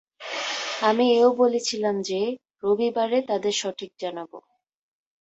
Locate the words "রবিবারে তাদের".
2.63-3.53